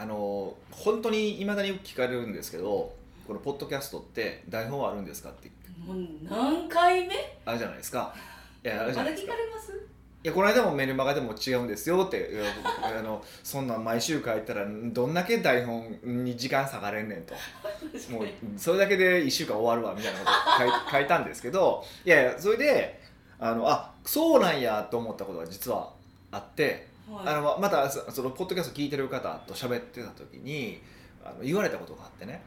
[0.00, 2.94] あの本当にいまだによく聞かれるんですけど
[3.26, 5.50] このポッドキャストって台本はあるんですかって。
[5.86, 7.14] もう何回目？
[7.44, 8.14] あるじゃないですか。
[8.64, 9.32] いやあるじゃないですか。
[9.32, 9.72] 聞かれます？
[10.22, 12.30] いやこの間もメルマガでも違うんですよって
[12.82, 17.34] あのそんなん毎週書いたらどんだけ台本に時間下がれんねんと。
[18.12, 18.26] もう
[18.56, 20.26] それだけで1週間終わるわみたいなこ
[20.86, 23.00] と書い たんですけどいやいやそれで
[23.38, 25.90] あのあそうなんやと思ったことが実は
[26.32, 26.82] あってはい
[27.24, 30.80] あのまたそそのポッドキャスト聞いてる方と喋ってた時に
[31.24, 32.42] あの言われたことがあってね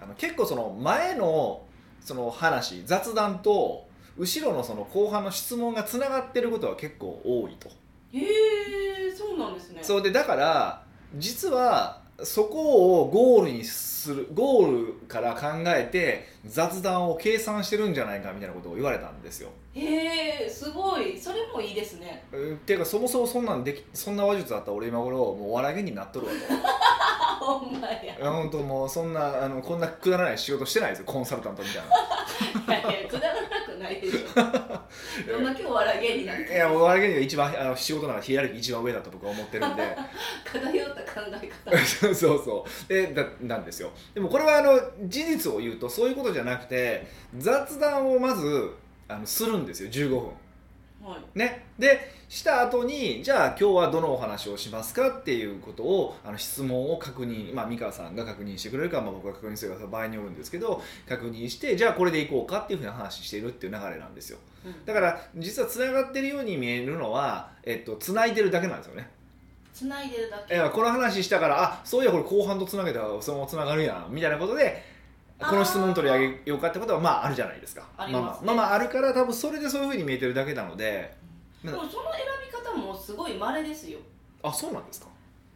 [0.00, 1.62] あの結構その前の
[2.00, 7.68] その話雑談と後ろのその後半の質問がつながってることは結構多いと。
[8.12, 10.82] へえそうなんですねそうでだから
[11.16, 19.50] 実はそこをゴールにするゴールから考えて雑談を計算してるんじゃないかみたいなことを言われたんですよ。
[19.78, 21.18] へえすごい。
[21.18, 22.24] それもいいですね。
[22.32, 26.32] うんっていうかそもそもそんなんできそんな話術あったら俺今頃もうお笑い芸人になっとるわ。
[26.32, 26.38] と。
[26.38, 28.16] あほんまや。
[28.20, 31.82] 本当もうそんなあのこんなくだらない仕事してないですよコンサルタントみたい
[32.66, 32.74] な。
[32.74, 35.32] やいやくだらなくないでしょ。
[35.32, 36.52] どんだけお笑い芸人なんて。
[36.52, 39.96] いやお笑い芸人が一番あの仕事ならヒエラルキー一番上だと僕は思ってるんで。
[40.44, 42.88] 偏った考え方そうそうそう。
[42.88, 43.90] でだなんですよ。
[44.14, 48.74] でもこれはあの事実を言うとそういうことじゃなくて雑談をまず
[49.08, 50.30] あのするんですよ15分。
[51.02, 51.38] はい。
[51.38, 51.66] ね。
[51.78, 64.38] でした後にじゃあ今日はどのお話をしますかっていうことをあの質問を確認まあ美川さんが確認してくれるか、まあ、僕が確認するか場合によるんですけど確認してじゃあこれでいこうかっていうふうな話しているっていう流れなんですよ。
[64.64, 64.84] うん。
[64.84, 69.08] だから実はつながってるように見えるのは、えっと、つないでるだけなんですよね。
[69.72, 70.54] つないでるだけ。
[70.54, 74.95] えこの話したからあそういやこれ後半とつなげたらそのままつながるやんみたいなことで
[75.38, 77.86] この質問取り上げようかってことはまああるじゃないですか。
[77.96, 78.46] ありますね。
[78.46, 81.14] まあまあ、まあるから多分それでそういうふうに見えてるだけなので
[81.62, 83.98] でもその選び方もすごい稀ですよ。
[84.42, 85.08] あそうなんですか。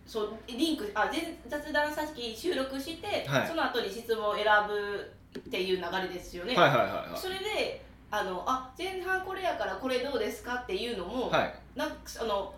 [0.07, 3.49] そうリンクあ全雑談さっき収録して、はい。
[3.49, 11.41] その後に質問を選ぶっていう流れですよね、はいはいはいそれであのあ前半これやからこれどうですかっていうのも、はい。
[11.43, 12.53] はいなんかあの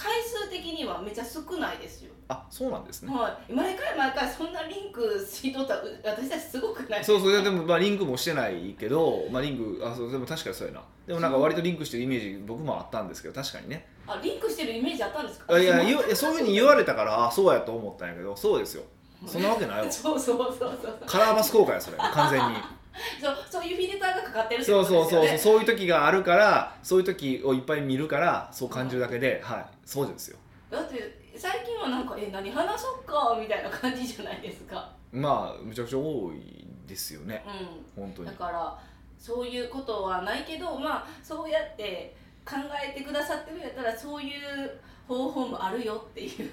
[0.00, 3.12] 回数的にはめっちゃ少ないですよ、あそうなんですね。
[3.12, 10.82] はい、毎回毎回そんなリンクしとった私たちすごくないそうそういやでもまあリンクもしてないけど、まあ、リンクあそうでも確かにそうやな。
[11.06, 13.88] でもなんか割とリンクしてるイメージ僕もあったんですけど確かにね。
[14.06, 15.52] あリンクしてるイメージあったんですか？
[15.54, 18.84] あいやいやそういうふうに言われたからあそうやと思ったんやけどそうですよ。
[19.26, 19.90] そんなわけないわ。
[19.90, 20.98] そ うそうそうそうそう。
[21.06, 21.96] カラーバス効果やそれ。
[21.98, 22.54] 完全に
[23.20, 25.28] そうそういうフィルターがかかってるってそうことそうですよね。
[25.28, 30.38] そうそうそういう時があるからそういう時をいっぱい見るからそう感じるだけではいそうですよ。
[30.70, 34.90] だって最近はなんか「え何話そっか」みたいな感じじゃないですか。
[35.12, 37.44] まあむちゃくちゃ多いですよね。
[37.46, 38.28] う本当に。
[38.28, 38.78] んだから
[39.18, 46.50] そういうことはないけどまあそうやって考えてくださってるんやったらそういう方法もあるよっていう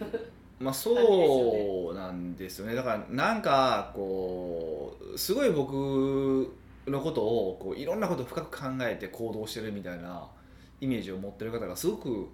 [0.59, 2.75] まあそうなんですよね。
[2.75, 6.53] だからなんかこうすごい僕
[6.87, 10.27] のことをこういろんなことを深く考えて行動してるみたいな
[10.79, 12.29] イメージを持ってる方がすごく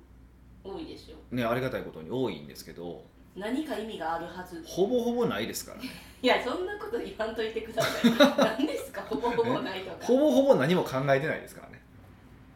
[0.63, 3.03] 多いですよねありがたいことに多いんですけど
[3.35, 4.61] 何か意味があるはず。
[4.67, 5.81] ほぼほぼないですから。
[5.81, 5.89] ね
[6.21, 8.11] いやそんなこと言わんといてください。
[8.57, 9.01] 何ですか？
[9.01, 9.95] ほぼほぼないとか。
[10.05, 11.81] ほぼほぼ何も考えてないですからね。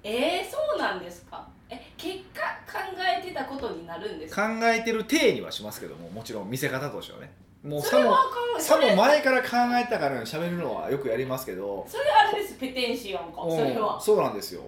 [0.04, 1.48] えー、そうなんですか？
[1.48, 1.55] え
[1.98, 2.42] 結果
[2.72, 2.80] 考
[3.20, 4.36] えてたことになるんです。
[4.36, 7.32] 考かえてる体にはしますけどももちろん見せ方としてはね。
[7.64, 8.16] もうさも
[8.60, 11.86] さも前から考えたから喋るのはよくやりますけど。
[11.90, 13.42] それあれですペテンシアンか。
[13.50, 13.96] それは。
[13.96, 14.62] うんそうなんですよ。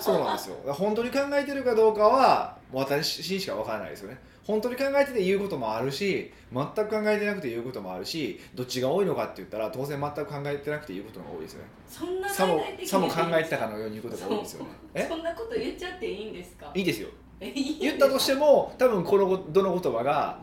[0.00, 0.56] そうなんですよ。
[0.74, 11.68] 本当に考えてるかどうかは私しか分からないですよね本当に考えてて言うこともあるし全く考えてなくて言うこともあるしどっちが多いのかって言ったら当然全く考えてなくて言うことが多いですよね。
[11.88, 14.70] そんなさもさも考えてたかのように言うことが多いですよね。
[14.94, 15.06] え？
[15.08, 16.70] そんなこと言っちゃっていいんですか？
[16.74, 17.08] いいですよ。
[17.40, 20.38] 言ったとしても多分このどの言葉が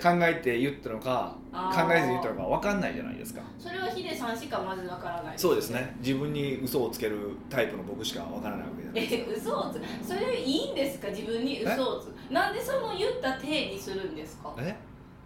[0.00, 3.40] 考えて言ったのか考えずに言ったのか分かんないじゃないですか。
[3.58, 5.38] それはヒデさんしかまずわからない。
[5.38, 5.96] そうですね。
[5.98, 7.18] 自分に嘘をつける
[7.50, 9.32] タイプの僕しか分からないわけじゃないですか。
[9.32, 11.08] え嘘をつそれいいんですか？
[11.08, 14.54] 自分に嘘をつなんでその言った体にするんですか？
[14.58, 14.76] え？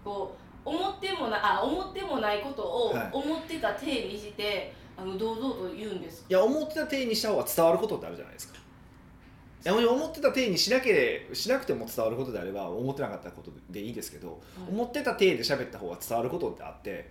[0.05, 0.35] こ
[0.65, 3.11] う思ってもなあ思ってもないことをはい。
[3.13, 6.27] 思ってた体にして、あの堂々と言うんですか？
[6.31, 8.59] いや思ってた体にした方が伝わることってあるじゃないですか。
[8.59, 8.62] い
[9.65, 17.11] や思ってた体にしなけれしなくても伝わることであれば思ってなかったことでいいですけど、思ってた体で喋った方が伝わることってあって。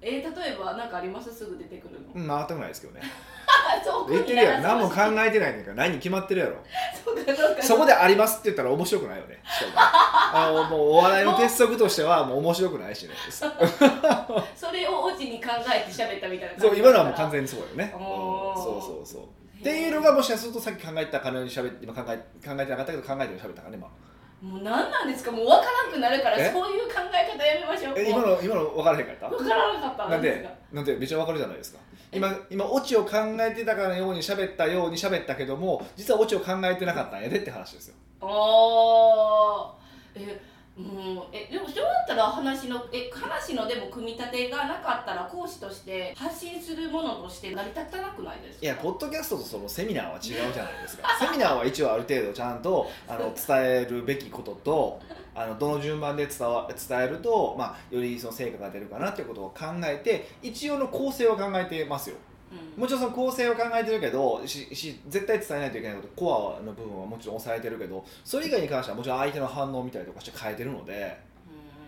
[0.00, 1.34] えー例えば何かあります？
[1.34, 3.00] すぐ出てくるの、うん全くないですけどね。
[4.08, 4.62] 言ってるやろ。
[4.62, 6.56] 何も考ええてないねんから何に決まってるやろ。
[7.04, 7.62] そうかそうか。
[7.62, 9.40] そこでありますって言ったら面白くないよね。
[9.44, 13.14] しかもあのもうお笑いの鉄則としてはもう面白くないしね。
[14.54, 18.00] それをオチに考えて喋ったみたいなそう今のはもう完全にそうよね、そう
[18.80, 19.22] そうそう
[19.58, 22.22] っていうのがもしかするとさっき考えたかのように喋って今考え考
[22.54, 23.88] えてなかったけど考えて喋ったからね今。
[24.40, 25.32] もう何なんですか？
[25.32, 26.52] もう分からんくなるからえ？
[26.52, 29.28] そういう考え方やめまえ今の今の分からへんかった？
[29.28, 30.08] 分からなかった。
[30.08, 30.48] なんで？
[30.72, 31.80] なんでめっちゃ分かるじゃないですか。
[32.12, 33.10] 今今オチを考
[33.40, 37.94] えてたかのように喋ったように喋ったけども実はオチを考えてなかったんやでって話ですよ。
[38.20, 40.22] あー。
[40.22, 40.40] え
[40.78, 48.64] もうえでもそうだったら話のえ話のでも組み立てがなかったら講師として発信するものとして成り立たなくないですか？
[48.66, 51.08] いやポッドキャストとそのセミナーは違うじゃないですか。
[51.18, 55.00] セミナーは一応ある程度ちゃんとあの伝えるべきことと
[55.34, 62.16] あのどの順番で伝わ伝えると、まあ、よりその成果が出るかなっていうことを考えて一応の構成を考えてますよ。
[62.76, 71.18] もちろんその構成を考えてるけどしし絶対伝えないといけないことコアの部分はもちろん抑えてるけどそれ以外に関してはもちろん相手の反応を見たりとかして変えてるので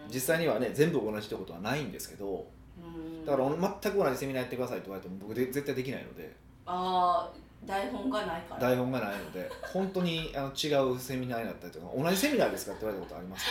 [0.07, 0.13] うん。
[0.13, 2.47] 実際にはね全部同じってことはないんですけど
[2.79, 3.25] うん。
[3.25, 3.49] だから
[3.83, 6.35] 全く同じセミナーやってくださいって言われても僕で絶対できないので。
[6.67, 8.61] ああ台本がないから。
[8.61, 13.47] 台本がないので本当にあの違うセミナーになったりとか同じセミナーですかって言われたことあります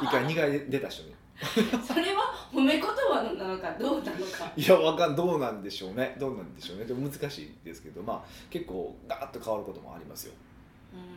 [0.00, 1.14] けど、ね、1回2回出た人に
[1.86, 4.52] それは褒め言葉なのかどうなのか。
[4.56, 6.16] いやわかんどうなんでしょうね。
[6.18, 6.84] どうなんでしょうね。
[6.84, 10.34] でも難しいですけどまあ結構ガーッと変わることもありますよ。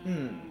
[0.05, 0.41] うん。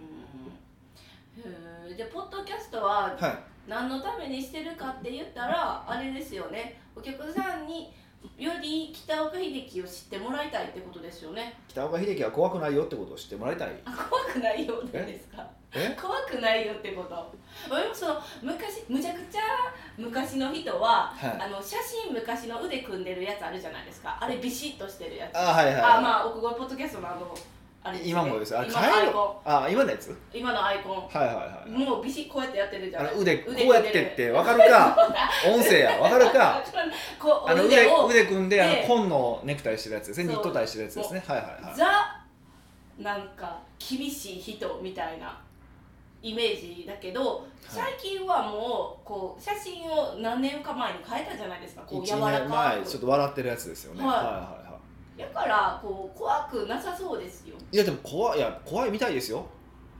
[1.37, 1.95] へー。
[1.95, 3.51] じゃあポッドキャストははい。
[3.67, 6.81] 何のためにしてるかって言ったらあれですよね。
[6.95, 7.93] お客さんに
[8.37, 11.55] より北岡秀樹を知ってもらいたいってことですよね。
[11.67, 13.71] 北岡秀樹は怖くないよってことを知ってもらいたい。
[13.85, 15.47] あ怖くないようなんですか？
[15.73, 15.97] え？
[15.99, 17.33] 怖くないよってこと？
[17.71, 19.41] 俺もその昔むちゃくちゃ
[19.97, 21.41] 昔の人は、はい。
[21.41, 24.17] あの写真昔の腕組んでるやつあるじゃないですか。
[24.19, 25.37] あれビシッとしてるやつ。
[25.37, 25.75] あはいはい。
[25.75, 27.35] あまあ奥越ポッドキャストのあの
[27.83, 28.11] あれですね。
[28.11, 30.11] 今もですあれ今のアイコあ今のやつ？
[30.11, 30.95] ン今のアイコン。
[31.07, 33.11] はいはいはいもうビシッこうやってやってるじゃない。
[33.11, 34.97] あの腕こ腕うやってって分かるか？
[35.51, 35.97] 音声や。
[35.99, 36.61] 分かるか？
[37.47, 40.07] あの腕腕組んであので紺のネクタイしてるやつ。
[40.07, 41.23] ですねニットタイしてるやつですね。
[41.27, 41.75] はいはいはい。
[41.75, 42.21] ザ
[42.99, 45.39] なんか厳しい人みたいな
[46.21, 51.81] イメージだけど最近はもうこう写真を何年か前に変えたじゃないですか。
[51.81, 52.49] こう柔1ら年かく。
[52.49, 54.05] 前ちょっと笑ってるやつですよね。
[54.05, 54.15] はい。
[54.17, 54.60] はいはいは
[55.33, 57.55] だからこう怖くなさそうですよ。
[57.71, 59.45] いいやでも怖いいや怖いみたいですよ。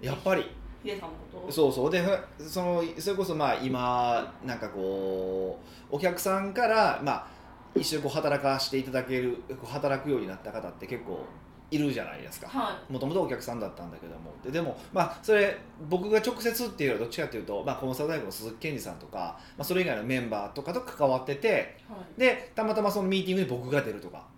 [0.02, 0.44] やっぱり。
[0.84, 1.52] ヒデさんのこと？
[1.52, 1.92] そうそう。
[1.92, 5.60] でふそのそれこそまあ今なんかこ
[5.92, 7.28] うお客さんからまあ
[7.76, 11.24] 一緒にこう働かしていただける働くようになった方って結構
[11.70, 12.48] いるじゃないですか。
[12.50, 14.34] はもともとお客さんだったんだけども。
[14.44, 15.58] ででもまあそれ
[15.88, 21.52] 僕が直接っていうよりはどっちかっていうと、まあ、コンサル大学の鈴木健二さんとか、まあ、それ以外のメンバーとかと関わっててい、
[21.94, 24.26] はい、でたまたまそのミーティングで僕が出るとか。
[24.26, 24.31] え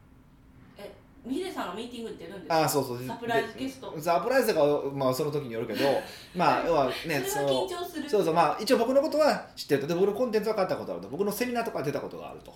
[1.29, 2.55] ヒデさんがミーティングに出るんですか？
[2.59, 3.03] ああそうそう。
[3.07, 3.91] サプライズゲスト。
[3.95, 5.79] でサプライズが、まあ、その時によるけど
[6.35, 8.09] まあ要はねそれは緊張する。
[8.09, 8.33] そうそう。
[8.33, 9.87] まあ一応僕のことは知ってると。
[9.87, 11.07] で僕のコンテンツは買ったことあると。
[11.09, 12.53] 僕のセミナーとか出たことがあると。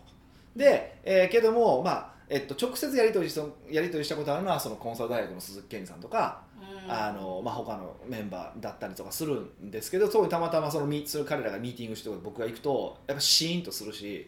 [0.55, 3.39] で、えーけどもまあえっと、直接やり取りし
[3.71, 6.41] やり取りしたことあるのはそのコンサル大学の鈴木健二さんとか、
[6.85, 6.91] うん。
[6.91, 14.27] あのまあ、他のメンバーだったりとかするんですけどそういうたまたまそのミそういう彼らがミーティングして僕が行くとやっぱシーンとするし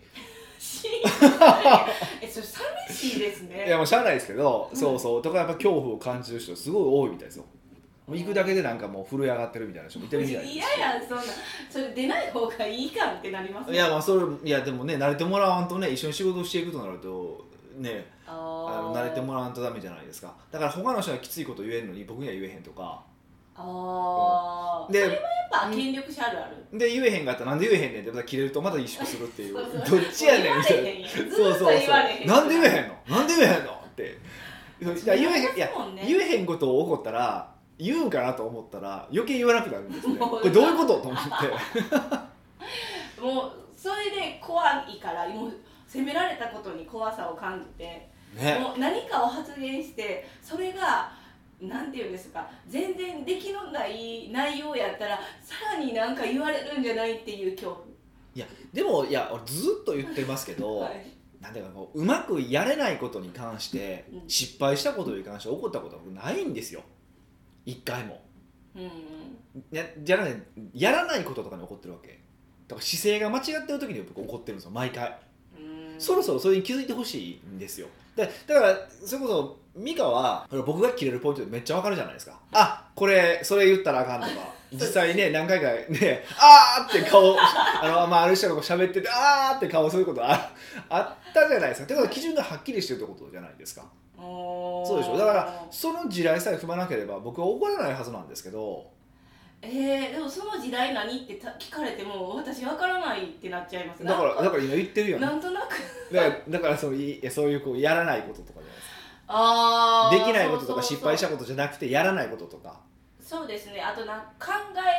[0.60, 0.88] し
[2.22, 3.66] えそれ寂しいですね。
[3.66, 4.78] いやもうしゃあないですけど、うん。
[4.78, 5.22] そうそう。
[5.22, 7.46] とかやっぱ恐怖を感じる人すごい多いみたいですよ。
[8.08, 11.24] もう行くだけでなんかもう震え上がってるみたいな人もいてるみたいです嫌やそんな。
[11.70, 17.46] それ出ない方がいいかってなりますいやまあそれいやでもね慣れてもらわんとね一緒に仕事をしていくとなると
[17.78, 20.34] ねああの慣れてもらわんとダメじゃないですか。
[20.50, 23.04] だから他の人はきついこと言えるのに僕には言えへんとか
[23.62, 25.28] ああでそれはや
[25.68, 26.80] っぱ権力者あるある。
[26.80, 27.44] で言えへんかった。
[27.44, 28.12] らなんで言えへんねんって。
[28.12, 29.56] また切れるとまた萎縮するっていう。
[29.56, 30.00] そうそう。
[30.02, 31.19] どっちやねんみたいなそ
[31.50, 32.28] うそうそう。
[32.28, 33.18] なんで言えへんの？
[33.18, 33.72] なんで言えへんの？
[33.72, 34.18] って。
[34.81, 35.69] いや言えへんいや
[36.07, 40.18] 言えへんことを起こったら言うんかなと思ったら余計言わなくなるんですね。
[40.18, 41.02] これどういうこと？
[41.02, 41.30] と思って。
[43.22, 45.54] もうそれで怖いからもう
[45.86, 48.60] 責められたことに怖さを感じて、ね。
[48.60, 51.12] もう何かを発言してそれが
[51.61, 57.85] なんていうんですか全然出来のない内容やったらさらになんか言われるんじゃないっていう恐
[58.33, 61.06] いやでもいや俺ずっと言ってますけど、怖、 はい、
[61.42, 64.23] なんていうかこううまくやれないことに関してうん。
[64.28, 66.81] 失敗したことに関して起こったことは僕ないんですよ。
[67.66, 68.21] 一回も。
[68.75, 68.89] うんうん。
[69.71, 72.19] やじゃらないやらないこととかに起こってるわけ。
[72.68, 75.07] だから姿勢が間違ってる時に僕怒ってるんですよ毎回。
[75.07, 75.29] うん
[76.00, 77.88] そろそろそれに気づいてほしいんですよ。
[78.16, 82.40] でだからそれこそ美香は僕が切れるポイントでめっちゃわかるじゃないですか。
[82.52, 84.60] あこれそれ言ったらあかんとか。
[84.72, 90.52] 実際ね何回かねあーって顔 あの、まあ、ある人が喋っててあーって顔することあ
[90.90, 91.86] あったじゃないですか。
[91.86, 93.84] ってことは基準がはっきりしてるってことじゃないですか。
[94.16, 95.18] そうでしょ。
[95.18, 98.86] だからその地雷さえ踏まなければ僕は怒らないはずなんですけど
[99.61, 104.04] えー、でもその時代何ってた聞かれても私わからないってなっちゃいます。
[104.04, 106.13] だからだから今言ってるよねなんとなく。
[106.13, 108.94] だからだからそういいそういうこうやらないこととかじゃないですか。
[109.28, 112.80] ああできないこととか失敗したことじゃなくてやらないこととか。
[113.21, 113.81] そうですね。
[113.81, 114.54] あとな考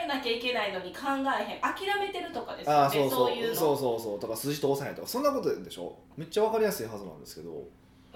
[0.05, 1.01] えなきゃいけないのに考
[1.37, 1.61] えへん。
[1.61, 2.91] 諦めてるとかですよね。
[2.93, 3.11] そう。
[3.11, 3.55] そういうの。
[3.55, 4.21] そうそうそう。
[4.21, 5.09] とか筋通さないとか。
[5.09, 5.97] そんなことでしょ？
[6.17, 7.51] めっちゃわかりやすいはずなんですけど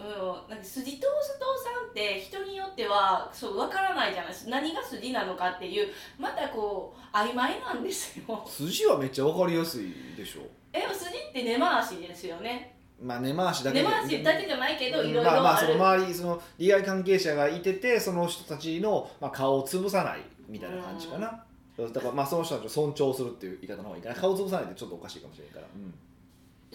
[0.04, 4.32] うん、なんか筋通す通さんって人によってはそう分からないじゃない。
[4.32, 8.44] ですか何が筋なのかっていうまたこう曖昧なんですよ。
[8.46, 10.42] 筋はめっちゃわかりやすいでしょ。
[10.72, 12.76] え筋って根回しですよね。
[13.00, 21.44] まあ根回しだけ根で回しだけじゃないけどうんいろいろまあまあその周りその利害関係者がいててその人たちの、まあ、顔を潰さないみたいな感じかな、
[21.76, 24.14] だからまあその人たちを尊重するっていう言い方の方がいいかな。
[24.14, 25.94] 顔を潰さないってちょっとおかしいかもしれないから、うん。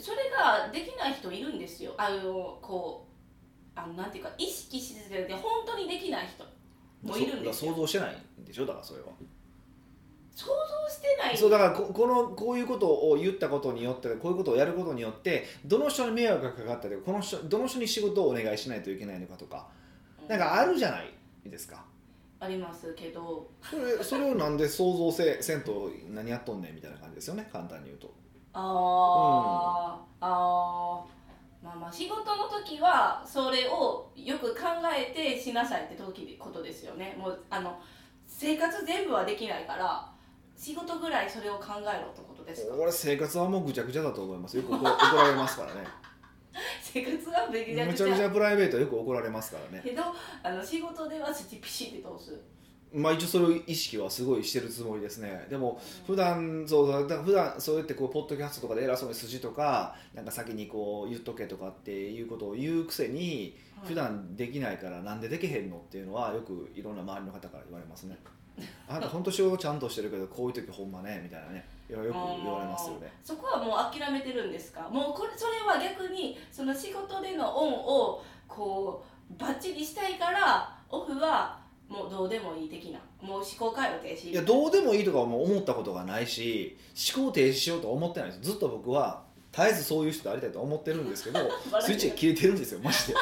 [0.02, 1.94] それができない人いるんですよ。
[1.98, 3.09] あのこう
[3.84, 6.44] あのなんていうか意識してて本当にできない人
[7.04, 9.08] もいるんです想像してないんでしょだからそれは。
[10.36, 11.38] 想像してない。
[11.38, 19.68] そうだからここのこういうことを言ったことによってこういうことをやることによってどの人に迷惑がかかったりこの人どの人に仕事をお願いしないといけないのかとか。
[20.28, 21.14] なんかあるじゃない
[21.46, 21.84] ですか。
[22.40, 23.50] ありますけど。
[23.62, 28.14] それそれをなんで想像せせんと何やっとんねんみたいな感じですよね簡単に言うと。
[28.54, 31.19] あー、あー
[31.62, 34.62] まあまあ仕事の時はそれをよく考
[34.96, 37.16] えてしなさいって時でことですよね。
[37.20, 37.78] もうあの
[38.28, 40.10] 生活全部はできないから
[40.56, 42.76] 仕事ぐらいそれを考えろってことですか？
[42.76, 44.56] 俺生活はもうぐちゃぐちゃだと思います。
[44.58, 44.84] よく怒
[45.18, 45.86] られますからね。
[46.82, 48.06] 生活はめちゃむちゃ。
[48.06, 49.82] くちくちゃゃプライベートよく怒られますからね。
[49.84, 50.04] けど
[50.44, 52.40] あの仕事ではスチピシって通す
[52.94, 55.46] まあ一応そういう意識はすごいしてるつもりですね。
[55.50, 68.18] でも普段そうだ普段そうやってこうポッドキャストとかで偉そうに筋とかなんか先にこう言っとけとかっていうことを言うくせに普段できないからなんでできへんのっていうのはよくいろんな周りの方から言われますね。
[68.88, 71.66] あなた本当仕事ちゃんとしてるけどこういう時ほんまねみたいなね。
[71.88, 73.12] よく言われますよね。
[73.24, 74.90] そこはもう諦めてるんですか？
[74.90, 81.59] もうこれそれは逆にその仕事でのオンをこうバッチリしたいからオフは
[81.90, 83.00] もうどうでもいい的な。
[83.22, 84.34] もう思考回路停止い。
[84.34, 86.78] やどうでもいいとかはもう思ったことがないし
[87.16, 88.42] 思考停止しようとは思ってないです。
[88.42, 91.40] ずっと僕は絶えずそういう人でありたいと思ってるんですけど
[91.82, 92.80] スイッチが切れてるんですよ。
[92.84, 93.14] マジで。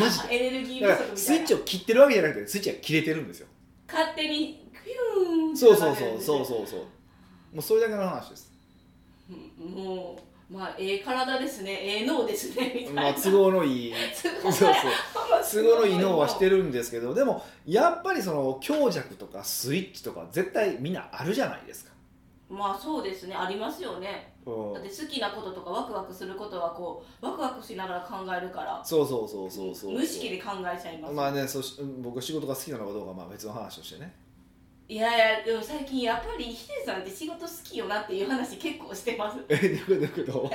[0.00, 0.34] マジで。
[0.34, 1.46] エネルギー不足みたいな。
[1.46, 3.46] チを切ってるわけじゃなくてスイッチが切れてるんですよ。
[3.86, 6.80] 勝手にフィューンってそうそうそうそうそうそう。
[6.80, 6.86] も
[7.58, 8.52] うそれだけの話です。
[9.28, 11.72] うんもうまあええ体ですね。
[11.72, 12.72] ええ脳ですね。
[12.74, 13.94] みたいな、まあ都合のいい。
[14.42, 14.92] 都 そう合そう。
[15.64, 21.92] 都合のいい脳はしてるるんですけどでもやっぱりその強弱とかスイッチとか絶対みんなあるじゃないですか、
[22.48, 23.34] まあそうですね。
[23.34, 24.34] ありますよね。
[24.44, 24.72] うん。
[24.74, 28.80] だって好きなこととかワクワクすることはこうワクワクしながら考えるから。
[28.84, 34.25] そうそうそうそうそう無意識で考えちゃいます、まあねそし僕仕事が好きなのかどうかはまあ別の話としてね
[34.88, 39.38] いやいやでも最近やっぱりヒデさんって仕事好きよなっていう話結構してます。
[39.48, 39.56] え
[39.88, 40.50] どういうこと？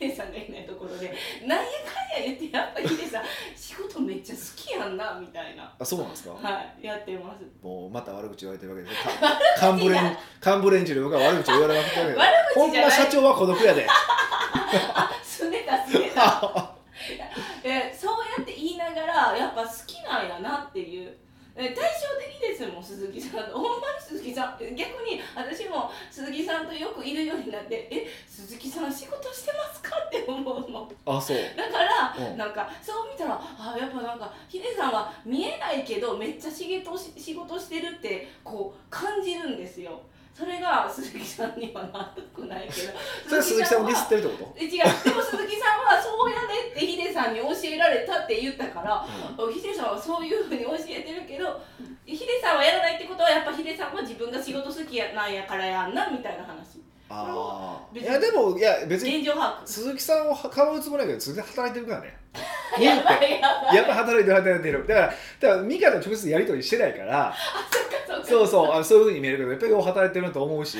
[0.00, 1.14] ヒデさんがいないところで
[1.46, 5.62] なんやかんや言ってやっぱヒデさん仕事めっちゃ好きやんなみたいな。
[5.64, 6.30] とあそうなんですか？
[6.32, 7.44] はいやってます。
[7.64, 8.88] もうまた悪口言われてるわけで。
[9.20, 12.14] かカンブレンカンブレンジで僕は悪口を言われまくって悪
[12.54, 12.90] 口じゃない。
[12.90, 13.86] ま社長は孤独やで。
[15.22, 16.74] すねたすねた
[17.62, 21.10] えそうやって言いながらやっぱ好きなんやなっていう。
[21.10, 21.21] え
[21.54, 21.76] 対照
[22.18, 23.50] 的ですもん鈴木さん。
[23.50, 24.74] とほんまに鈴木さん。
[24.74, 31.36] 逆に私も鈴木さんとよくいるようになってえ鈴木さん仕事してますかって思うもんあそう。
[31.56, 32.36] だから、うん。
[32.38, 40.00] なんかそう見たらあやっぱなんかヒデさんは見えないけどめっちゃ仕事し仕事してるってこう感じるんですよ
[40.34, 42.92] それが鈴木さんには納得ないけど
[43.28, 51.60] それは鈴木さんをディスはってるってこえ違うでも鈴木さんはそうやねってヒデさんに教えられたって言ったからと、ヒデさんはそういうふうに教えてるけど
[52.06, 56.82] ヒデさんはやらないってことはやっぱヒデさんは自分が仕事好きやなんやからやんなみたいな話。
[57.14, 59.22] ああいやでもいや別に
[59.66, 62.21] 鈴木さんをかばうつもりだけど鈴木働いてるからね
[62.80, 63.40] やばい
[63.74, 64.86] やっぱ働いてる働いてる。
[64.86, 67.34] だからだからミカと直接やり取りしてないから。
[68.24, 70.78] そうそうあのそういうふうに見えるけどやっぱり働いてると思うし。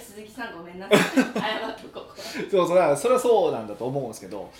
[0.00, 0.98] 鈴木さんごめんなさい。
[0.98, 2.20] 謝っとこう
[2.50, 4.50] そうそうだからそれはそうなんだと思うんですけど。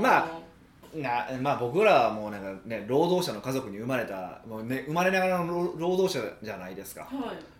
[0.00, 0.50] まああ
[0.96, 7.02] なまあ僕らはもうなんかね労働者の家族に生まれたもう、ね、生まれながらの労労働者じゃないですか。
[7.02, 7.10] はい。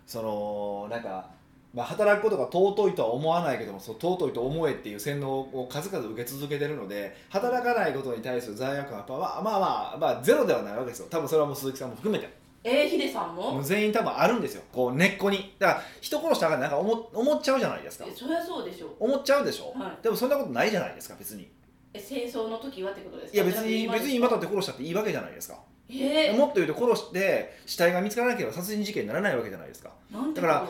[0.06, 1.30] そのなんか、
[1.73, 11.07] まあ、働くことが尊いとは思わないけどもそう尊いと思えっていう洗脳を数々受け続けてるので働かないことに対する罪悪感はまあ、まあまあまあゼロではないわけですよ。
[11.09, 12.29] 多分それはもう鈴木さんも含めて。
[12.62, 13.53] えー、ヒデさんも？
[13.53, 14.62] もう全員多分あるんですよ。
[14.73, 15.55] こう根っこに。
[15.59, 18.05] だから人殺したらなんか思思っちゃうじゃないですか。
[18.07, 20.03] えそりゃそうでしょ思っちゃうでしょ、はい。
[20.03, 21.49] でもそんなことないじゃないですか別に。
[21.95, 23.37] え戦争の時はってことですか？
[23.37, 25.59] いや別に別に今だとって殺したっていいわけじゃないですか
[25.92, 29.90] えー、もっと言うと殺して死体が見つからなければ殺人事件にならないわけじゃないですか。
[30.35, 30.68] だから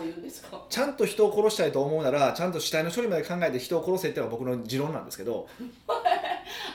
[0.68, 5.48] ちゃんと人を殺したいと思うならちゃんと死体の処理まで考えて人を殺せっていうのが僕の持論なんですけど。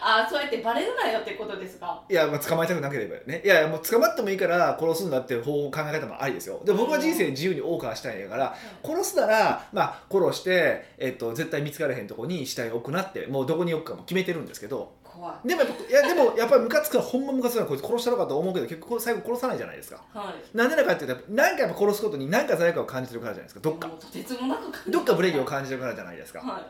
[0.02, 2.02] あそうやってバレるなよってことですか。
[2.10, 3.42] いや、まあ、捕まえたくなければね。
[3.44, 6.62] いやいやもう捕まってもいいから殺すんだっていう方法考え方もありですよ。
[6.64, 15.48] で僕は人生自由に謳歌したいんやから殺すなら、まあ、殺して、えっと、絶対見つかれへんとこに死体を置くなってもうどこに置くかも決めてるんですけど怖い。
[15.48, 20.02] でもやっぱいやでもやっぱりムカつくのはほんまムカつくのはこいつ殺したのかと思うけど結局最後殺さないじゃないですか。
[20.14, 20.58] はい。
[20.58, 23.62] なんでだかっていうと何かやっぱ殺すことに何か罪悪感を感じてるからじゃないですか。
[23.62, 23.88] どっか。
[23.88, 26.68] とてつもなくどっかブレーキを感じてるからじゃないですか、は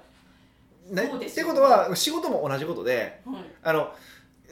[0.91, 1.07] ね。
[1.09, 3.43] そうですよってことは仕事も同じことでいはい。
[3.63, 3.91] あの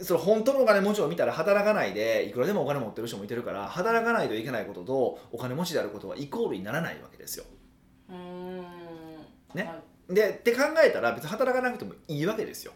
[0.02, 7.46] その本当のお金持ちを見たら働かないでいくらでもお金持ってる人もいてるから働かないといけないこととお金持ちであることはイコールにならないわけですよ。
[8.10, 8.62] うーん。
[9.54, 9.64] ね。
[9.64, 9.76] は
[10.10, 10.14] い。
[10.14, 12.74] でって考えたら別に働かなくてもいいわけですよ。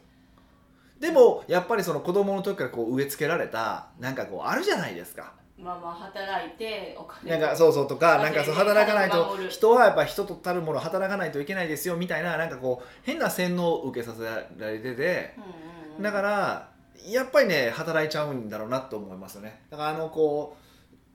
[1.00, 5.34] でもやっぱりその子供の時からこう植え付けられたなんかこうあるじゃないですか。
[5.58, 15.36] まあまあ働いてお金なんかそうそうとかなんかそう働かないと人はやっぱ人とたるもの働かないといけないですよみたいななんかこう変な洗脳を受けさせられてて。
[16.00, 16.70] だから
[17.08, 20.58] やっぱりね働いちゃうんだろうなと思いますよねだからあのこ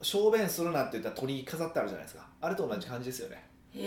[0.01, 3.43] う小便するなって言ったら鳥居飾ってあるじゃないですかあれと同じ感じですよね、
[3.75, 3.81] へ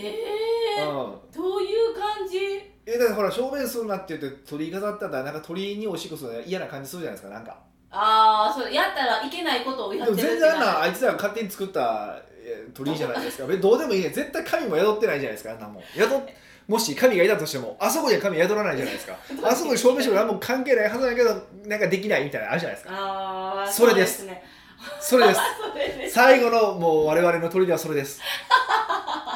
[0.79, 0.87] えうん。
[1.33, 2.37] どういう感じ？
[2.85, 7.57] えだからほら小便するなって言って鳥居飾ったらなんか鳥居におしっこするの嫌な感じするじゃないですかなんか。
[7.89, 13.47] ああそうやったらいけないことをやでってる全然あんななあいつらが勝手に作ったえー鳥居じゃないですか。
[13.57, 14.09] どうでもいいね。
[14.09, 15.83] 絶対神も宿ってないじゃないですかあんなもん。
[15.95, 16.19] 宿っ
[16.67, 19.17] もし神がいたとしてもあそこには神宿らないじゃないですか。
[19.43, 21.29] あそこに証明書何も関係ないはずだけど
[21.65, 22.93] なんかできないみたいなのあるじゃないですか。
[22.93, 24.43] ああそれですね
[25.01, 26.13] それです。
[26.13, 28.21] 最後のもう我々の鳥ではそれです。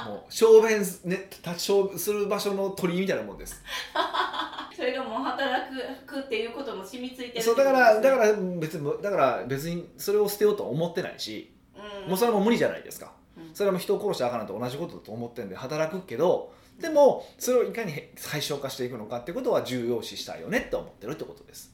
[0.05, 3.63] もう小便すね立ち小する場所の鳥みたいなもんです。
[4.75, 5.63] それがもう働
[6.07, 11.53] くっていうことも染みついてるそうだからだからら別にだから別にそれを捨てようとは思ってないし。
[11.75, 12.09] うん。
[12.09, 13.11] もうそれはもう無理じゃないですか。
[13.37, 13.55] うん。
[13.55, 21.73] それはもう人を殺したらあかんのと同じことだと思ってるんで働くけどでもそれをいかに最小化していくのかってことは重要視したいよねって思ってるってことです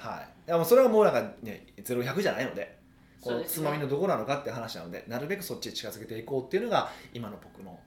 [0.00, 0.46] はい。
[0.46, 2.78] でもそれはもうなんかね0100じゃないので
[3.20, 7.78] このつまみのどこなのかって話なのでなるべくそっちに近づけていこうっていうのが今の僕の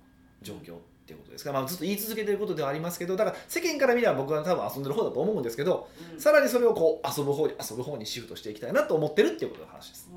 [0.41, 1.43] 状況っていうことです。
[1.43, 6.19] から、まあ、ずっと言い続けてることではありますけどだから世間から見れば僕は多分遊んでる方だと思うんですけどうん。
[6.19, 10.09] さらにそれをこう遊ぶ方に遊ぶ方にシフトしていきたいなと思ってるっていうことの話です。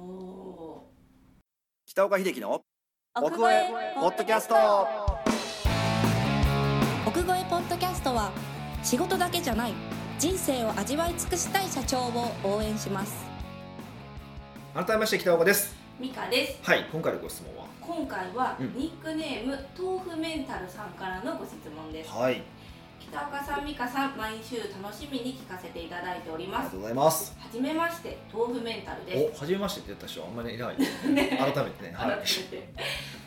[1.87, 2.63] 北岡秀樹の
[3.15, 4.55] 奥越えポッドキャスト。
[7.07, 8.31] 奥越えポッドキャストは
[8.83, 9.73] 仕事だけじゃない
[10.19, 13.15] 人生を味わい尽くしたい社長を応援します。
[14.75, 15.75] 改めまして北岡です。
[15.99, 16.59] ミカです。
[16.63, 17.65] はい今回のご質問は？
[17.81, 18.75] 今回はうん。
[18.75, 22.11] ニックネーム豆腐メンタルさんからのご質問です。
[22.11, 22.43] はい。
[22.99, 26.61] 北岡さん美香さん毎週楽しみに聞かせていただいております。
[26.61, 27.37] ありがとうございます。
[27.39, 29.37] はじめまして豆腐メンタルです。
[29.37, 30.79] お初めましてって言った人はあんまりいない。
[30.79, 30.87] ね
[31.55, 31.95] 改めてね。
[31.97, 32.69] 改めはいて。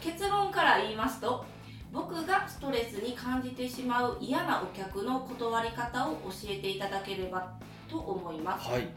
[0.01, 1.45] 結論から言いますと
[1.91, 7.51] 僕がストレスに感じてしまう嫌なお客の断り方を教えていただければ
[7.89, 8.69] と思います。
[8.69, 8.87] はい。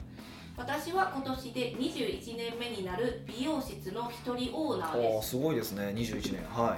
[0.56, 5.36] 私は今年で21年目になる美容室の一人オーナーおです。
[5.36, 5.92] ーすごいですね。
[5.96, 6.44] 21年。
[6.44, 6.76] は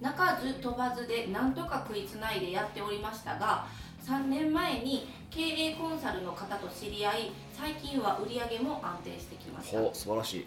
[0.00, 3.66] 鳴かず飛ばずでなんとか食いつないでやっておりましたが
[4.06, 9.94] 3年前に経営コンサルの方と知り合い最近は売り上げも安定してきました。
[9.94, 10.46] 素晴らしい、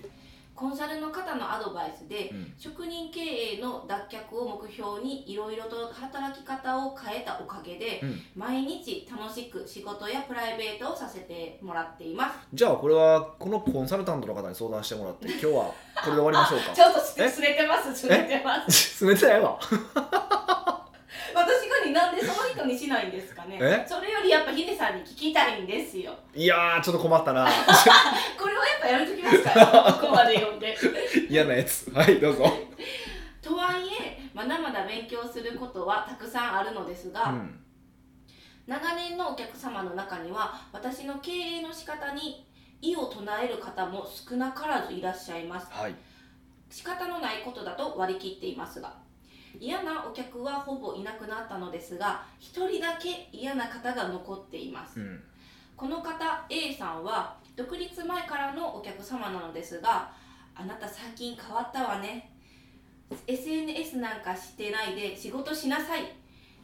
[0.63, 12.39] コンサルの方のアドバイスでうん、職人経営の脱却を目標にいろいろと働き方を変えたおかげでうん、毎日楽しく仕事やプライベートをさせてもらっています。
[12.53, 15.73] じゃあこれはこのコンサルタントの方に相談してもらって 今日はこ
[16.05, 16.73] れで終わりましょうか。
[16.73, 17.27] ちょっとすえ？
[17.29, 19.05] すれてますすれてます。
[19.05, 19.59] 冷た いわ。
[21.35, 23.57] 私がになんでその人にしないんですかね？
[23.61, 23.85] え？
[23.87, 26.13] それよりやっぱヒデさんに聞きたいんですよ。
[26.35, 27.45] いやーちょっと困ったな。
[28.39, 30.75] これはやっぱやめときますから ここまで読んで。
[31.29, 31.91] 嫌なやつ。
[31.91, 32.45] はいどうぞ、
[33.41, 37.59] とはいえまだまだ勉強することはたくさんあるのですが、うん、
[38.67, 42.45] 長年のお客様の中には私の経営の仕方に
[42.81, 45.67] 異を唱える方も少なからずいらっしゃいます。
[45.71, 45.95] はい。
[46.69, 48.95] 仕方のないことだと割り切っていますが
[49.59, 54.99] 嫌なお客はほぼいなくなったのですが一人だけ嫌な方が残っています。
[54.99, 55.23] うん。
[55.75, 60.11] この方 A さんは独立前からのお客様なのですが
[60.55, 62.31] あなた最近変わったわね。
[63.27, 66.01] SNS なんかしてないで仕事しなさい。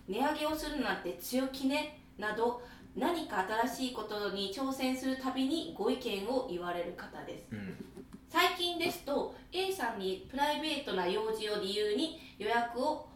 [0.07, 1.99] 値上げをするなんて強気ね。
[2.17, 2.61] など
[2.95, 7.47] 何か新しいことに挑戦するたびにご意見を言われる方です。
[7.51, 7.85] うん
[8.29, 13.07] 最近ですと A さんにプライベートな用事を理由に予約を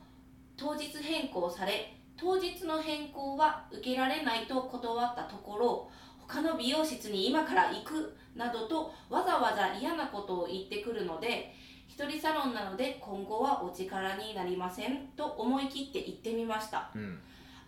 [0.58, 5.89] 当日変更され当日の変更は受けられないと断ったところ
[6.28, 11.54] 他の美容室に今から行くなどとわざわざ嫌なことを言ってくるので
[11.88, 16.89] 一人サロンなので今後はお力になりませんと思い切って言ってみました。
[16.95, 17.19] うん。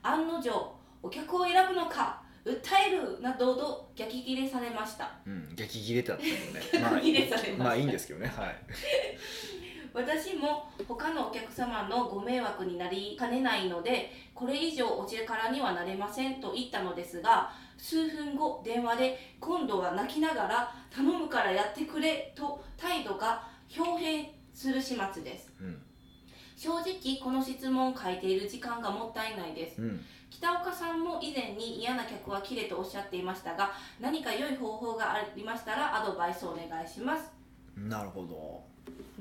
[0.02, 5.12] 案の定お客を選ぶのか訴えるなどと逆ギレされました。
[5.26, 7.02] うん、激切れだったよね。
[7.02, 7.64] 切れされました。
[7.64, 8.28] まあいいんですけどね。
[8.28, 8.56] はい。
[9.94, 25.54] 私も他のお客様のご迷惑になりかねないのでこれ以上お力にはなれませんと言ったのですが数分後電話で今度は泣きながら頼むからやってくれと態度が表変する始末です。
[25.62, 25.82] うん。
[26.58, 29.82] 正直この質問を書いている時間がもったいないです。
[29.82, 30.06] うん
[30.38, 33.72] 北岡さんも以前に嫌な客は切れとおっしゃっていましたが
[34.02, 37.32] 何か良い方法がありましたらアドバイスお願いします
[37.78, 38.64] なるほど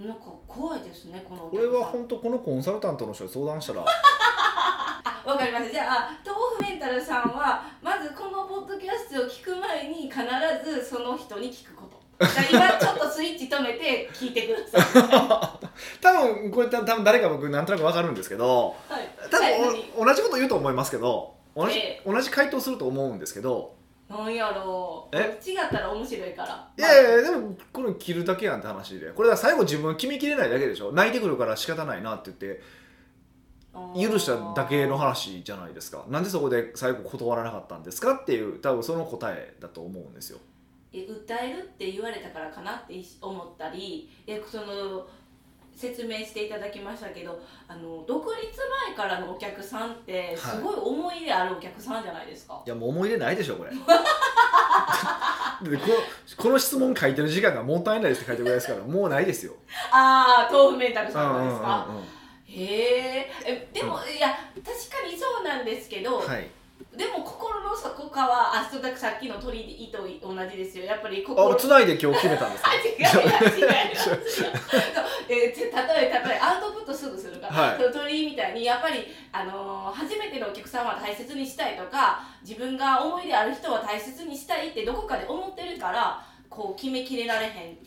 [0.05, 5.73] なんか怖いですねこのおこれは本当このコンサルタントの人に相談したら あ、わかりました。
[5.73, 10.21] じゃあ、豆腐メンタルさんは、まずこのポッドキャストを聞く前に、必
[10.65, 11.94] ずその人に聞くこと。
[12.21, 15.03] 今ちょっとスイッチ止めて聞いてください。
[16.01, 19.09] 多分これ多分誰か僕なんとなく分かるんですけどはい。
[19.31, 23.75] 多はい分お同じこと言うと思いますけど同じ,、え同じ回答すると思うんですけど。
[24.09, 25.17] 何なんやろう。
[25.17, 25.41] え？
[25.45, 26.69] 違ったら面白いから。
[26.77, 29.11] いやいやいやでもこれ切るだけやんって話で。
[29.13, 30.93] これは最後自分決めきれないだけでしょ。
[30.93, 32.63] 泣いてくるから仕方ないなって言って
[33.97, 36.05] 許しただけの話じゃないですか。
[36.09, 40.39] なんでそこで最後断らなかったんですかっていう多分その答えだと思うんですよ。
[40.39, 40.54] え
[41.01, 45.07] 訴えるって言われたからかなって思ったりえその
[45.77, 48.47] 説明していただきましたけどあの独立
[48.87, 53.71] 前からのお客さんってすごい思い入れあるお客さんじゃないですか、いやもう思い出ないでしょこれ。
[55.71, 55.85] でこ
[56.37, 59.55] この質問書いてる時間がもったいないですって書いてるぐらいですからもうないですよ。
[59.91, 61.89] ああ豆腐メンタルうんさんうんうんうんですか、
[62.47, 66.49] へええでも、いや確かにそうなんですけど、はい
[66.97, 70.07] でも心の底からあそうださっきの鳥糸同
[70.49, 70.85] じですよ。
[70.85, 72.71] やっぱりあ心つないで今日決めたんですか？
[72.71, 74.19] あ違う違う違う
[75.29, 77.49] えて例え例えアウトプットすぐするか。
[77.49, 77.77] ら、はい。
[77.81, 87.79] その鳥みたいにやっぱり、あのー初めてのお客さんは大切にしたいとか自分が思い出ある人は大切にしたいってどこかで思ってるからこう決めきれられへん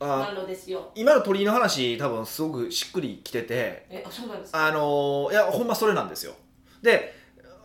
[0.00, 0.90] あなのですよ。
[0.94, 3.86] 今の鳥居の話多分すごくしっくりきてて。
[3.90, 4.66] えあそうなんですか？
[4.66, 6.34] あのーいやほんまそれなんですよ。
[6.82, 7.21] で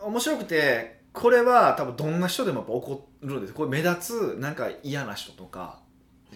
[0.08, 3.54] 面白くてこれは多分どんな人でもやっぱ起こるんです。
[3.54, 5.80] これ目立つなんか嫌な人とか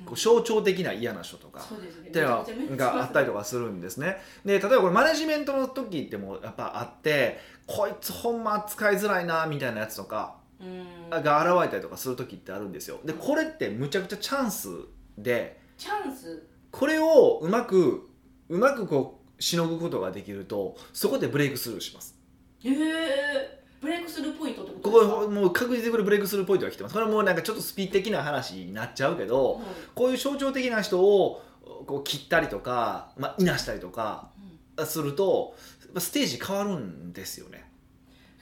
[0.07, 4.17] こう象徴的な嫌な人とかっていうのがあったりとかするんですね。
[4.45, 11.23] で例えばこれマネジメントの時ってもやっぱあってこいつほんま扱いづらいなみたいなやつとかうん。
[11.23, 12.99] が現れたりとかする時ってあるんですよ。
[13.05, 14.69] でこれってむちゃくちゃチャンス
[15.19, 16.43] でチャンス？
[16.71, 18.09] これをうまく
[18.49, 22.19] うまくこうしのぐことができるとそこでブレイクスルーします。
[22.65, 25.25] へえブレイクスルーポイントってこことですか？
[25.27, 26.92] こもう確実にこれブレイクスルーポイントが来てます。
[26.92, 29.64] これはもうなんかちょっとスピ的な話になっちゃうけどはい
[29.95, 31.42] こういう象徴的な人を
[31.87, 34.29] こう切ったりとか、まあ、いなしたりとか
[34.85, 37.68] するとやっぱステージ変わるんですよね。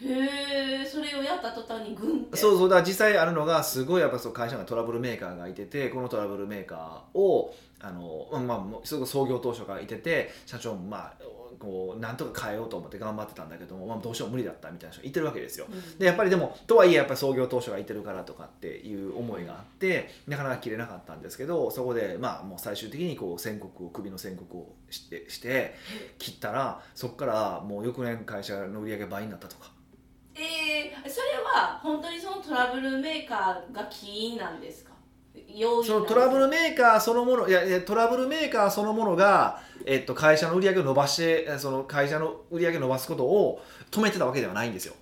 [0.03, 2.37] へえそれをやった途端にグンって。
[2.37, 2.69] そうそう。
[2.69, 11.13] だから実際あるのがすごいやっぱそう会社のトラブルメーカーがいててこのトラブルメーカーをあの、まあすごい創業当初からいてて社長もまあ
[11.59, 15.67] こうなんとか変えようと思って頑張ってたんだけども、まあ、どうしようも無理だったみたいな人いてるわけですよ。
[15.71, 15.99] うん。
[15.99, 25.75] でやっぱりでもとはいえやっぱり創業当初がいてるからとかっていう思いがあってなかなか切れなかったんですけどそこでまあもう最終的にこう宣告を首の宣告をしてして
[26.19, 29.71] 切ったらそこからもう翌年会社の売り上げ倍になったとか。
[30.35, 34.90] えー、それは本当にそのトラブルメーカーが起因なんですか？
[35.49, 44.95] 要因そのトラブルメーカーそのものいやいやトラブルメーカーそのものが、えっと、会社の売り上げを伸ばしてえその会社の売り上げを伸ばすことを止めてたわけではないんですよ。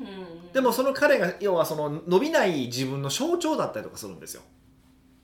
[0.00, 4.42] ル、うん、でもその彼が要はその伸びない自分の象徴だったりとかするんですよ。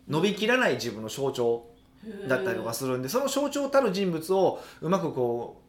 [0.09, 1.67] 伸びきらない自分の象徴
[2.29, 5.63] だったりとかするんでその象徴たる人物をうまくこ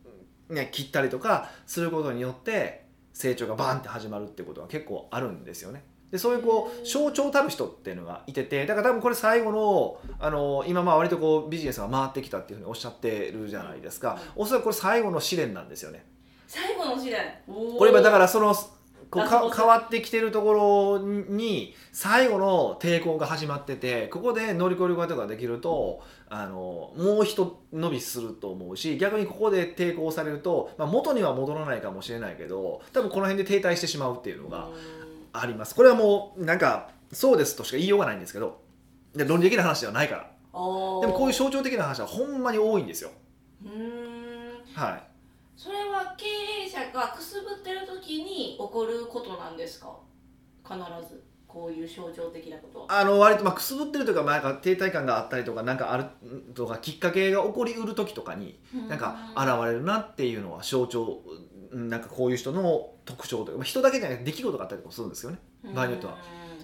[0.50, 5.84] う、ね、切ったりとかすることによって成長がバーンって始まるってことは結構あるんですよね。
[6.13, 14.19] でそういうこう象徴たる人っていうのがいててだから多分これ最後のあの今まあ割とこうビジネスが回ってきたっていうふうにおっしゃってるじゃないですか。
[14.36, 16.06] おそらくこれ最後の試練なんですよね。
[16.47, 17.19] 最後の試練。
[17.47, 18.54] これ今だかららその
[19.10, 34.67] こうか変わってきてるところに最後の抵抗が始まっててここで乗り越えることができるとあのもう一伸びすると思うし逆にここで抵抗されると、まあ、元には戻らないかもしれないけど多分この辺で停滞してしまうっていうのが
[35.34, 35.76] あります。
[35.76, 38.62] これはもうなんかそうですとしか言いようがないんですけど
[39.15, 40.22] で論理的な話ではないから。
[40.24, 40.28] で
[41.08, 43.10] もこういう象徴的な話はほんまに多いんですよ。
[43.63, 44.74] うーん。
[44.74, 45.04] はい。
[45.56, 46.26] それは経
[46.65, 49.96] 営者がくすぶってる時に起こることなんですか？
[50.63, 51.24] 必ず。
[51.48, 52.86] こういう象徴的なことは。
[52.89, 56.06] あの割とまあくすぶってるというか,、まあ、なんか停滞感があったりとかなんかある
[56.56, 65.40] とかきっかけが起こりうる時とかになんか現れるなっていうのは象徴うんなんかこういう人の特徴というかまあ人だけじゃなくて出来事があったりとかするんですよね。
[65.74, 66.18] 場合によっては。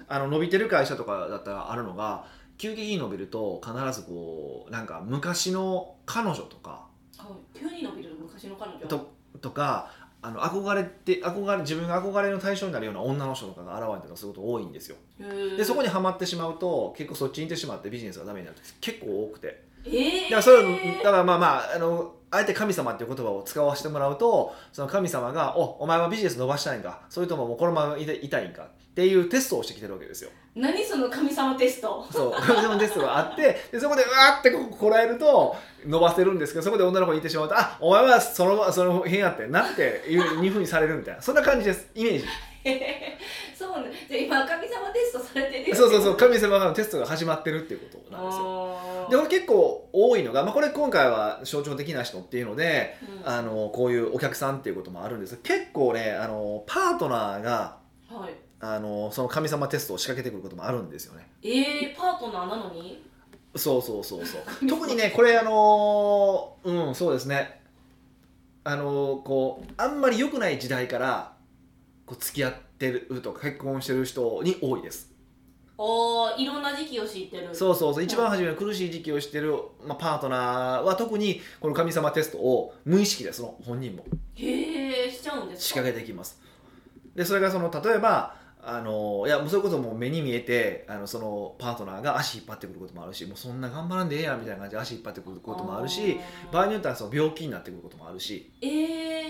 [0.08, 2.26] あの伸びてる会社とかだったらあるのが
[2.58, 8.88] 急激に伸びると必ずこうなんか昔の彼女とかはい、急に伸びる昔の彼女？
[8.88, 9.92] ととか
[10.22, 14.98] あの憧れて憧れ自分が憧れの対象になるような女の人とかが現れたりとかすること多いんですよ。
[15.58, 27.02] でそこにはまってしまうと結構そっちに行ってしまってビジネスがダメになる時結構多くてえー、だからそれだからまあまああのあえて神様っていう言葉を使わせてもらうとその神様が「おお前はビジネス伸ばしたいんか？
[27.10, 30.30] それとももうこのままいたいたいんか」っていうテストをしてきてるわけですよ。
[30.56, 32.06] 何その神様テスト？
[32.12, 41.22] そう神様テストがあってでそこでうわーってこらえると伸ばせるんですけどそこで女の子に言ってしまうと「あお前はそのその辺やってんな」っていうふうにされるみたいな。
[41.22, 41.88] そんな感じです。
[41.96, 42.26] イメージ。
[43.58, 43.92] そうね。
[44.10, 46.18] じゃあ今神様テストされてるそうそうそう。
[46.18, 53.30] 神様のテストが始まってるっていうことなんですよでこれ結構多いのが、まあ、これ今回は象徴的な人っていうのでうん。
[53.30, 55.38] あのこういうお客さんっていうこともあるんです。
[55.38, 57.78] けど結構ねあのパートナーが
[58.10, 58.34] はい。
[58.62, 61.28] あのその神様テストを仕掛けてくることもあるんですよね。
[61.44, 63.04] えー、パートナーなのに？
[63.56, 64.68] そうそうそうそう。
[64.68, 67.62] 特にねこれあのうんそうですね。
[68.66, 71.34] あのこうあんまり良くない時代から
[72.06, 75.09] こう付き合ってるとか結婚してる人に多いです
[75.82, 77.56] おーいろんな時期を知ってる。
[77.56, 78.04] そうそうそう。
[78.04, 79.56] 一番初めの苦しい時期をしてる、
[79.88, 84.04] まあ、パートナーは特にこの神様テストを無意識でその本人も。
[84.36, 86.42] へえしちゃうんです仕か掛けていきます。
[87.16, 96.20] でそれがその例えばあのいやもうそれこそもう目に見えてあのそのパートナーが足引っ張ってくることもあるしもうそんな頑張らんでええやんみたいな感じで足引っ張ってくることもあるし
[96.52, 98.66] 場合によってはその病気になってくることもあるし、え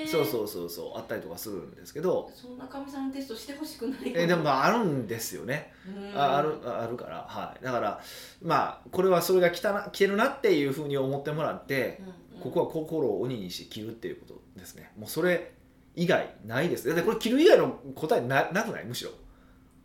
[0.06, 5.74] ー、そうそうそうそうあったりとかするんですけど、そんな神様テストしてほしくないえでもまああるんですよね。
[5.88, 6.20] うん。
[6.20, 8.02] ああるああるから、はい、だから
[8.42, 12.14] まあこれはそれが来たな来てるなっていうふうに思ってもらってうんうん。
[12.42, 14.92] ここは心を鬼にして切るっていうことですね。
[14.98, 15.52] もうそれ
[16.02, 16.88] 以外ないです。
[16.88, 18.86] だってこれ切る以外の答えななくない？
[18.86, 19.12] むしろ。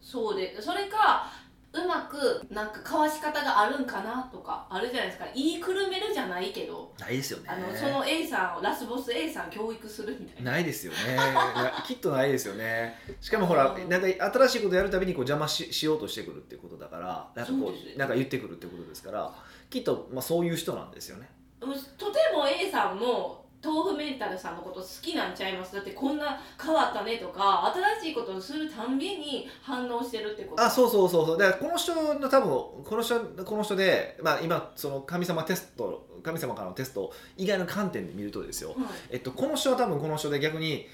[0.00, 1.27] そうでそれか
[1.72, 5.27] うまくなんか交わし方があるんかなとかあるじゃないですか。
[5.35, 7.48] 言いくるめるじゃないけどないですよね。
[7.50, 10.53] あのその A さんをラスボス A さん教育するみたいな。
[10.53, 11.16] ないですよね。
[11.16, 12.96] なきっとないですよね。
[13.20, 13.77] しかもほらう。
[13.77, 19.35] んなんか新しいことやるたびにこう邪魔ししようとしてくるってことだからなんかこそうなんか言ってくるってことですから
[19.68, 21.29] きっとまあそういう人なんですよね。
[21.59, 21.66] と
[22.12, 25.74] ても A さんも豆腐メンタルさんのこと好きなんちゃいます？
[25.74, 30.62] だってこんな変わったねとか新しいことをするたんびに反応してるってこと。
[30.62, 31.38] あそうそうそうそう。
[31.38, 38.79] だからこの人の多分この人この人で、まあ、今その神様テスト神様からのテスト以外の観点で見るとですよ、はい。
[39.12, 40.87] えっと、この人は多分この人で逆に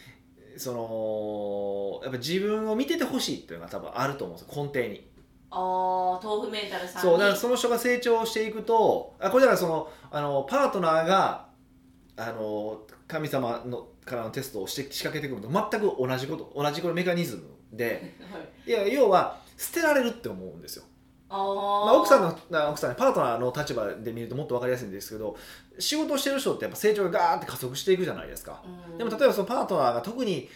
[0.56, 4.64] そのやっぱ自分を見ててほしいっていうのが多分あると思うんですよ。
[4.64, 5.10] 根底に。
[5.52, 7.10] ああ豆腐メンタルさんに。
[7.10, 11.49] そうだからその人が成長していくとあこれだからそのあのパートナーが
[12.22, 18.70] あの神様のからのテストをして仕掛けてくるのと全く同じこと同じこのメカニズムではい。
[18.70, 20.84] いや要は捨てられるって思うんですよ。
[21.30, 25.36] あー、まあ、奥さんのあ奥さんパートナーの立場で見るともっと分かりやすいんですけど
[25.78, 28.62] 仕事をしてる人ってやっぱ成長がガーって加速していくじゃないですか。
[28.90, 28.98] うん。
[28.98, 30.48] でも例えばそのパートナーが特に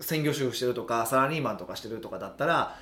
[0.00, 2.76] 専業主婦してるとかサラリーマンとかしてるとかだったら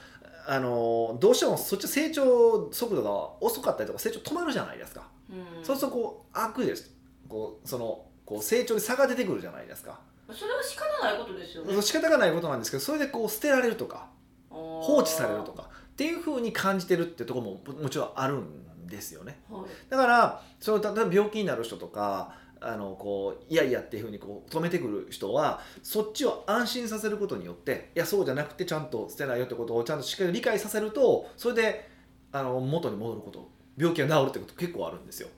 [0.47, 5.65] あのどうしてもそっち成長速度が遅かったりとか成長止まるじゃないですか、うん。
[5.65, 6.95] そうするとこう悪です。
[7.29, 9.99] こうそのこう成長に差が出てくるじゃないですか、
[10.31, 11.81] それは仕方ないことですよね。
[11.81, 14.09] 仕方がないことなんですけどそれでこう捨てられるとか
[14.51, 19.41] 放放置されるとかっていうふうに感じてるってとこももちろんあるんですよね。
[19.51, 19.63] はい。
[19.89, 31.89] だからその例えば病気になる人とかあのこういやいやっていうふうにこう止めてくる人はそっちを安心させることによっていやそうじゃなくてちゃんと捨てないよってことをちゃんとしっかり理解させるとそれで
[32.33, 35.29] あの元に戻ること病気が治るってこと結構あるんですよ。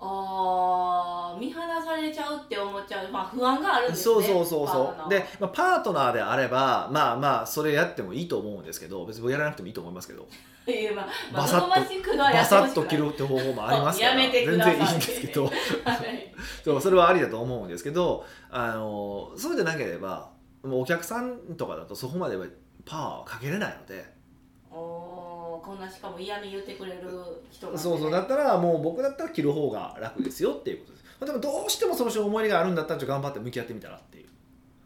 [0.00, 4.14] あー見放されちゃうって思っちゃうまあ不安があるんですね。
[4.14, 5.10] そうそうそうそう。
[5.10, 10.28] で、まあ、パートナーであればまあまあそれやってもいいと思うんですけど別にやらなくてもいいと思いますけど。
[10.94, 14.10] まあまあバサッと切るって方法もありますから。
[14.12, 15.44] やめてく全然いいんですけど。
[15.46, 15.52] はい。
[16.64, 20.30] そうそれはありだと思うんですけどあのそうでなければ
[20.62, 22.46] もうお客さんとかだとそこまでは
[22.84, 24.17] パワーをかけれないので
[25.68, 27.02] こんなしかも嫌味言ってくれる
[27.50, 28.10] 人なんでそうそう。
[28.10, 31.04] だったらもう僕だったら切る方が楽ですよっていうことです。
[31.26, 34.28] でもどうしてもその人の思い入れがあるんだったらちょっと頑張って向き合ってみたらっていう。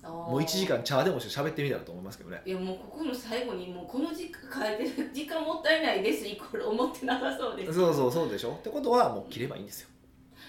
[0.02, 2.42] もう1時間茶でもして喋ってみたらと思いますけどね。
[2.44, 6.26] いやもうここの最後にもうこの時間変えてる時間もったいないです。
[6.26, 7.72] イコール思ってなさそうです。
[7.72, 8.50] そうそうそうでしょ？
[8.50, 9.88] ってことはもう切ればいいんですよ。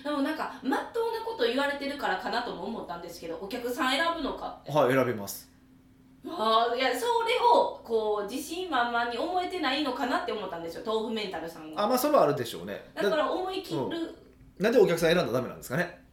[0.04, 4.72] でもなんかまっとうなこと言われてるからかなとも思ったんですけどお客さん選ぶのかって。
[4.72, 5.53] はい選びます
[6.26, 12.82] あーいやそれをこう自信満々に思えてないのかなって思ったんですよ豆腐メンタルさんがあまあそれはあるでしょうね。
[12.96, 13.90] だから思い切る、うん
[14.60, 16.04] なんでお客さん選んだらダメなんですかね？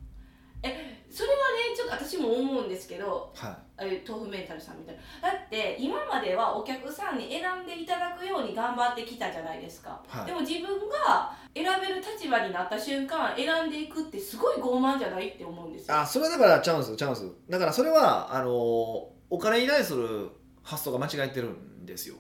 [0.63, 4.03] それはねちょっと私も思うんですけどはい。
[4.07, 5.31] 豆腐メンタルさんみたいな。
[5.31, 10.27] だって今まではお客さんに選んでいただくように頑張ってきたじゃないですか、はい。
[10.27, 15.99] でも自分が選べる立場になった瞬間選んでいくってすごい傲慢じゃないって思うんですよ。
[15.99, 17.31] あそれはだからチャンスチャンス。
[17.49, 20.29] だからそれはあのお金に対する
[20.63, 22.17] 発想が間違えてるんですよ。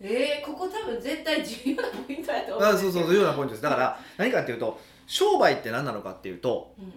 [0.00, 2.78] えー、ここ多分絶対重要なポイントやと思あう。
[2.78, 3.62] そうそうそういうようなポイントです。
[3.62, 6.92] だから 何かっていうと商売って何なのかっていうとうん。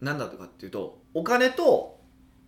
[0.00, 1.98] 何だとかっていうとお金と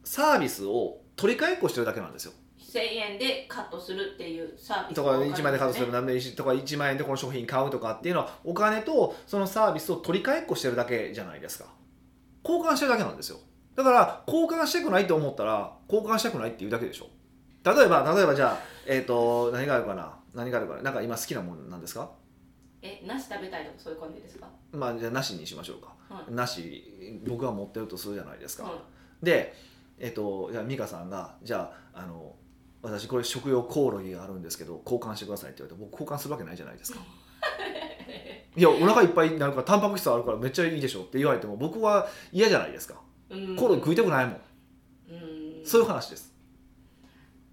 [0.04, 2.32] サービスを取り替えっこしてるだけなんですよ。
[2.58, 11.66] 1000円でカットするっていうサービスとか1万円でカットするね何でもいいしとか1万円でこの商品買うとかっていうのはお金とそのサービスを取り替えっこしてるだけじゃないですか。
[12.44, 13.38] 交換してるだけなんですよ
[13.76, 17.08] だから交換したくないと思ったら交換したくないっていうだけでしょ。
[17.64, 20.14] 例えば例えばじゃあえっ、と何があるかな？
[20.34, 20.82] 何があるかな？
[20.82, 22.10] なんか今好きなもんなんですか？
[22.82, 24.48] え梨食べたいとかそういう感じですか？
[24.72, 26.32] まあじゃあなしにしましょうか、はい。
[26.32, 29.24] なし僕が持ってるとするじゃないですか、はい。
[29.24, 29.54] で
[29.98, 32.34] えっ、とじゃあ美香さんがじゃああの
[32.82, 37.00] 私これ食用コオロギがあるんですけど交換してくださいって言われて僕交換するわけないじゃないですか。
[38.56, 42.94] いやお腹いっぱいになるからタンパク質あるからめっちゃいいでしょって言われても僕は嫌じゃないですか。
[42.94, 44.40] うんコオロギ食いたくないもん。
[45.10, 45.66] うん。
[45.66, 46.32] そういう話です。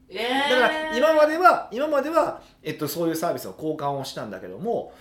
[0.09, 4.93] えー、だから今までは今までは、えっと、そういうサービスの交換をしたんだけども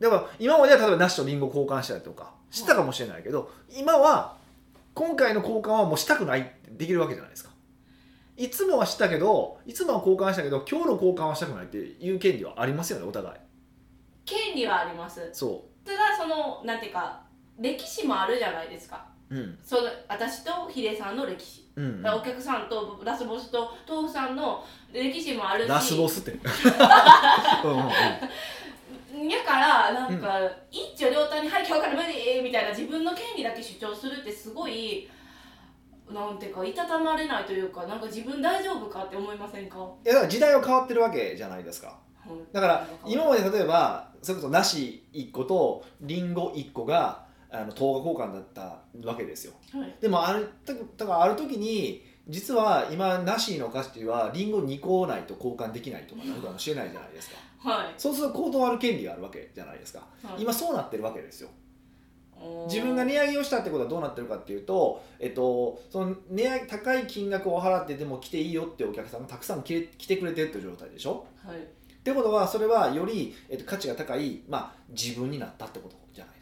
[0.00, 4.36] だから今までは例えばナシとリンゴ交換したりとかしたかもしれないけど、今は
[4.94, 7.50] 今回の交換はもうしたくないってできるわけじゃないですか。
[8.36, 13.36] いつもはしたけどいつもは交換したけど今日の交換はしたくないっていう権利はありますよねお互い。
[14.24, 15.30] 権利はあります。
[15.32, 17.22] そただそのなんていうか
[17.58, 19.58] 歴史もあるじゃないですかううん。
[19.62, 25.68] その私とヒデさんの歴史、うんお客さんとラスボスと豆腐さんの歴史もあるし。
[25.68, 26.32] ラスボスって。
[27.64, 29.28] うんうんうん。
[29.28, 30.38] やからなんか、
[30.70, 35.08] 一丁両端に「はい今日から無理!」みたいな自分の権利だけ主張するってすごい
[36.10, 41.98] なんていうかいたたまれないというかなんか自分大丈夫かって思いませんか、いやだから時代は変わってるわけじゃないですか。
[42.28, 49.52] うんだから今まで例えばそれこそ梨1個とリンゴ1個があの等価交換だったわけですよ。
[49.72, 49.94] はい。
[50.00, 57.36] でもあるだだからある時に実は今梨の価値はリンゴ2個ないと交換できないとかなるかもしれないじゃないですか。
[57.70, 57.94] はい。
[57.98, 60.06] そうすると断る権利があるわけじゃないですか。
[60.22, 60.42] はい。
[60.42, 61.48] 今そうなってるわけですよ。
[62.66, 71.26] 自分が値上げをしたってことはどうなってるかっていうと、えっと、その値上げ高い金額を払ってでも来ていいよってお客さんがたくさん来て来てくれてるっていう状態でしょ。
[71.46, 71.58] はい。
[71.58, 71.60] っ
[72.02, 76.41] てことはそれはより、えっと、価値が高い、まあ、自分になったってことじゃないです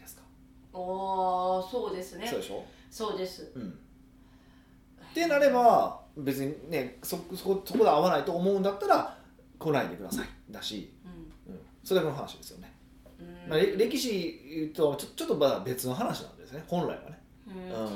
[0.73, 2.27] おーそうですね。
[2.27, 3.51] そうでしょ、そうです。
[3.55, 9.17] うん、ってなれば別にねそそこそこで合わないと思うんだったら
[9.59, 10.27] 来ないでください。
[10.49, 11.53] だし、うん。
[11.53, 12.73] うん、それだけの話ですよね、
[13.19, 13.49] うん。
[13.49, 16.63] まあ、れ歴史とちょちょっとまあ別の話なんですね。
[16.67, 17.85] 本来はね、うん。
[17.85, 17.89] う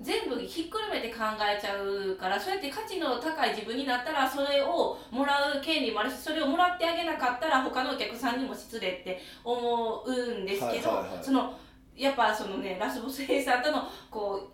[0.00, 11.24] 全部ひっくるめて考えちゃうからそうやって価値の高い自分になったらそれをもらう権利もあるしそれをもらってあげなかったら他のお客さんにも失礼って思うんですけど、はいはいはい。
[11.24, 11.58] その
[11.96, 14.50] やっぱそのねラスボス A さんとのこ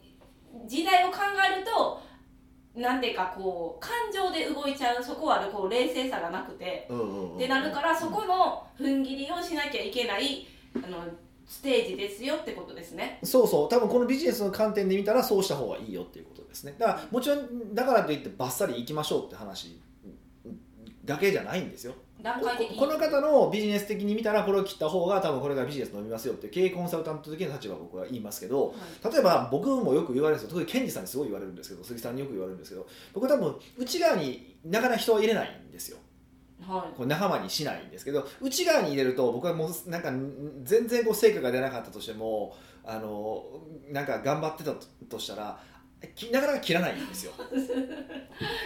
[0.64, 1.18] う時代を考
[1.54, 2.00] えると
[2.74, 6.88] なんていうかこう感情で動いちゃうそこはこう冷静さがなくて。
[7.34, 11.04] ってなるからそこの踏ん切りをしなきゃいけないあの
[11.46, 13.18] ステージですよってことですね。
[13.22, 19.78] そうそう多分このビジネスの観点で見たらそうした方がいいよっていうことですねだからもちろんだからといってバッサリ行きましょうって話
[21.04, 22.76] だけじゃないんですよ段階的に。
[22.76, 28.72] ここの方のビジネス的に見たらこれを切った方が多分これがビジネス伸びますよって経営コンサルタント的な立場は僕は言いますけどは
[29.10, 29.12] い。
[29.12, 35.98] 例えば僕もよく言われるんですよ特にケンジさんにすごい言われるんですけど鈴木さんによく言われるんですけど僕多分内側になかなか人は入れないんですよ。
[36.66, 36.96] はい。
[36.96, 40.10] こう仲間にしないんですけど内側に入れると僕はもうなんか
[40.62, 43.44] 全然こう成果が出なかったとしてもあの
[43.90, 44.72] なんか頑張ってた
[45.08, 45.71] としたらき
[46.32, 47.32] なかなか切らないんですよ。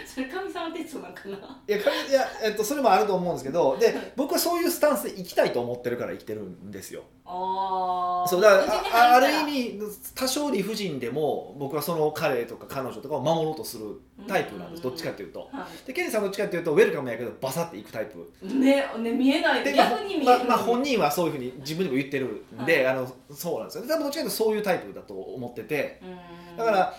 [0.05, 1.61] それ神様鉄なんかな？
[1.67, 7.03] いやかいや、えっと、それもあると思うんですけどで僕はそういうスタンスで生きたいと思ってるから生きてるんですよ。
[7.25, 8.29] あー。
[8.29, 9.79] そうだからあある意味
[10.15, 14.83] 多少理不尽でも僕はその彼とか彼女とかを守ろうとするタイプなんです。
[14.83, 15.49] どっちかっていうと。
[15.51, 18.31] はでケンジさんどっちかっていうとウェルカムやけどバサっていくタイプ。
[18.41, 19.63] い、ねね見えない。
[19.63, 23.83] で逆に見える、まあまあ、本人はそういうふうに自分でも言ってるんで、あのそうなんですよ。
[23.83, 26.01] ね多分どっちかというとそういうタイプだと思ってて。
[26.03, 26.57] うん。
[26.57, 26.97] だから、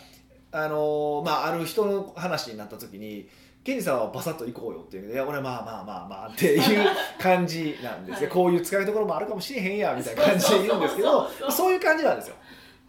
[0.51, 3.29] あのまあ、ある人の話になった時に
[3.63, 6.89] ケンジさんはバサッと行こうよっていうのでいや俺はまあまあまあまあっていう
[7.21, 8.35] 感じなんですよ、はい。
[8.35, 12.37] こういう使いどころもあるかもしれへんやみたいな感じで言うんですけどそういう感じなんですよ。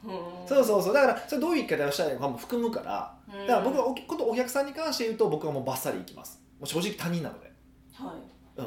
[0.05, 0.47] うん。
[0.47, 0.93] そうそうそう。
[0.93, 3.47] だからそれどういう生き方をしたらいいのかも含むからうん。
[3.47, 6.41] だから僕はおことお客さんに関して言うと僕はもうバッサリ行きます。
[6.59, 7.51] もう正直他人なので、
[7.93, 8.13] は
[8.57, 8.61] い。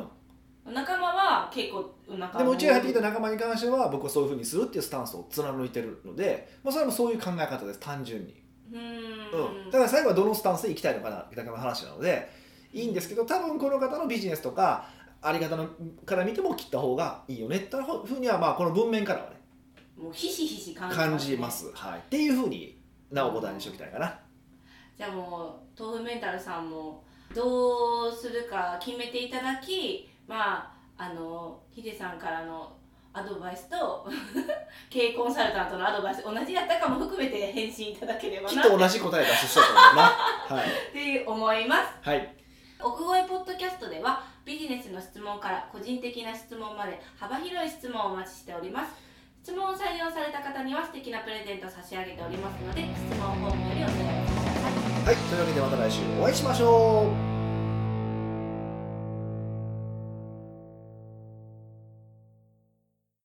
[0.66, 7.80] うん、仲間は結構仲間でもうちが入ってきた仲間に関しては僕はそういうふうにするっていうスタンスを貫いてるので、まあ、それもそういう考え方です。
[7.80, 8.41] 単純に、
[8.72, 9.68] うん。
[9.68, 9.70] ん。
[9.70, 12.30] だから最後はどのスタンスで行きたいのかなだけの話なので
[12.72, 14.86] いいんですけど多分この方のビジネスとか
[15.20, 15.68] あり方の
[16.04, 19.36] から見ても切った方がいいよねってふうにはまあこの文面からはね
[19.96, 24.18] もうひしひし感じ感ねじます、はい、っていうふうになお答えにしておきたいかな
[24.96, 27.04] じゃあもう豆腐メンタルさんも
[27.34, 32.76] どうするか決めていただきまああのヒデさんからの
[33.14, 34.08] アドバイスと
[34.88, 38.62] 経営コンサルタントのアドバイス同じやったかも含めて返信いただければな。
[38.62, 40.02] きっと同じ答え出す人だと思うな。
[40.56, 42.08] はい、って思います。
[42.08, 42.34] はい、
[42.80, 49.12] 奥越えポッドキャストではビジネスの質問から個人的な質問まで幅広い質問をお待ちしております。
[49.42, 57.31] 質問を採用された方には素敵なプレゼントを差し上げておりますので質問フォームよりお問いくださいはい、というわけでまた来週お会いしましょう